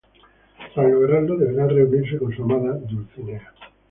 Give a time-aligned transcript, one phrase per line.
[0.73, 3.53] Tras lograrlo, deberá reunirse con su amada Dulcinea.